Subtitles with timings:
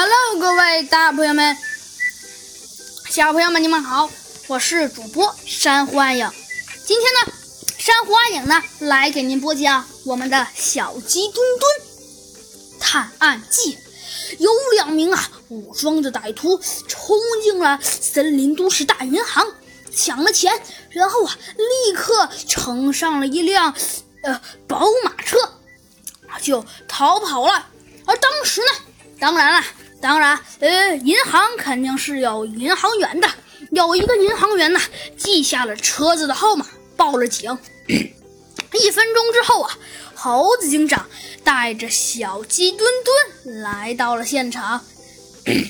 [0.00, 1.56] Hello，各位大朋友们、
[3.10, 4.08] 小朋友们，你们好，
[4.46, 6.30] 我是主播山瑚暗影。
[6.86, 7.32] 今天呢，
[7.78, 13.76] 山瑚暗影呢来给您播讲我们的小鸡墩墩探案记。
[14.38, 19.44] 有两名啊武装的歹徒冲进了森林都市大银行，
[19.92, 23.74] 抢了钱，然后啊立刻乘上了一辆
[24.22, 25.36] 呃宝马车，
[26.40, 27.66] 就逃跑了。
[28.06, 28.66] 而当时呢，
[29.18, 29.66] 当然了，
[30.00, 33.28] 当然，呃，银行肯定是有银行员的。
[33.72, 34.80] 有一个银行员呢，
[35.16, 36.66] 记下了车子的号码，
[36.96, 37.58] 报了警。
[37.88, 39.78] 一分钟之后啊，
[40.14, 41.08] 猴子警长
[41.42, 42.88] 带着小鸡墩
[43.44, 44.84] 墩来到了现场。
[45.46, 45.54] 嗯，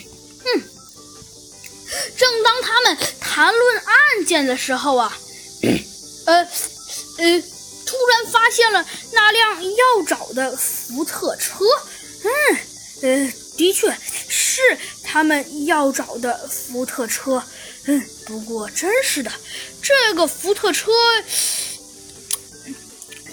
[2.16, 5.16] 正当他们谈论案件的时候啊，
[6.26, 6.48] 呃
[7.18, 7.42] 呃，
[7.86, 11.64] 突然发现了那辆要找的福特车。
[12.24, 12.30] 嗯，
[13.02, 13.94] 呃，的确
[14.28, 14.60] 是
[15.04, 17.42] 他们要找的福特车。
[17.84, 19.30] 嗯，不过真是的，
[19.82, 20.90] 这个福特车。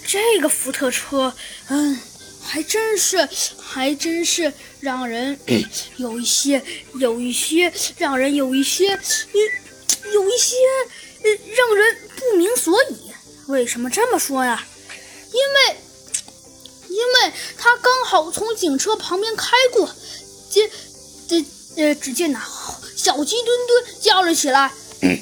[0.08, 1.34] 这个福特车，
[1.68, 2.00] 嗯，
[2.42, 3.28] 还真是，
[3.60, 5.38] 还真是让人
[5.98, 10.56] 有一些，有一些让人有一些，有一些
[11.56, 13.12] 让人不明所以。
[13.48, 14.64] 为什么这么说呀？
[15.34, 15.78] 因为，
[16.88, 19.90] 因为他刚好从警车旁边开过，
[20.56, 20.72] 接，
[21.28, 22.42] 这，呃，只见那
[22.96, 24.72] 小鸡墩墩叫了起来：“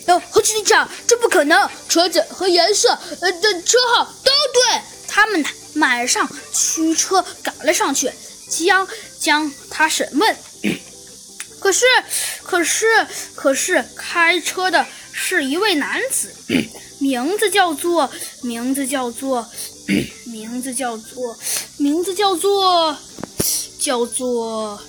[0.05, 1.67] 呃，猴子警长，这不可能！
[1.89, 2.89] 车子和颜色，
[3.19, 8.11] 呃的车号都对。”他们呢，马上驱车赶了上去，
[8.47, 8.87] 将
[9.19, 10.37] 将他审问。
[11.59, 11.85] 可是，
[12.43, 16.31] 可是，可是，开车的是一位男子，
[16.99, 18.09] 名字叫做，
[18.41, 19.47] 名字叫做，
[20.25, 21.37] 名字叫做，
[21.77, 22.97] 名字叫做，
[23.79, 24.79] 叫做。